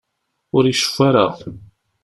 Ur 0.55 0.63
iceffu 0.67 1.01
ara. 1.07 1.27